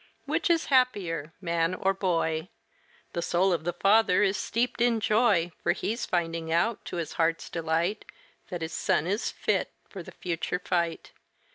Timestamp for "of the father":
3.53-4.23